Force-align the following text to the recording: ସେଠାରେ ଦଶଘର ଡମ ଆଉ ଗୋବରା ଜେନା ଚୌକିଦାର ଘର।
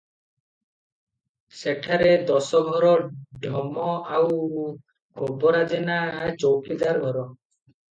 ସେଠାରେ 1.57 2.13
ଦଶଘର 2.29 2.95
ଡମ 3.45 3.91
ଆଉ 4.17 4.41
ଗୋବରା 5.23 5.63
ଜେନା 5.77 6.01
ଚୌକିଦାର 6.43 7.07
ଘର। 7.09 7.31